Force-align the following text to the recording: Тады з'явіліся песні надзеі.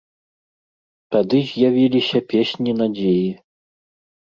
Тады 1.17 1.39
з'явіліся 1.51 2.25
песні 2.35 2.71
надзеі. 2.83 3.31